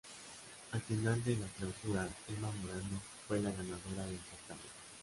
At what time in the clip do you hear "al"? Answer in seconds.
0.71-0.81